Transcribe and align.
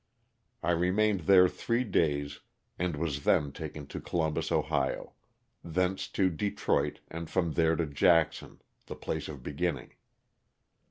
I 0.63 0.71
remained 0.71 1.27
there 1.27 1.47
three 1.47 1.83
days 1.83 2.39
and 2.79 2.95
was 2.95 3.23
then 3.23 3.51
taken 3.51 3.85
to 3.85 4.01
Columbus, 4.01 4.51
Ohio. 4.51 5.13
Thence 5.63 6.07
to 6.13 6.31
Detroit 6.31 7.01
and 7.11 7.29
from 7.29 7.51
there 7.51 7.75
to 7.75 7.85
Jackson, 7.85 8.63
the 8.87 8.95
place 8.95 9.27
of 9.27 9.43
beginning. 9.43 9.93